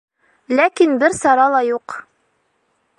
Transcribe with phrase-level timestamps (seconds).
[0.59, 1.99] Ләкин бер сара ла юҡ.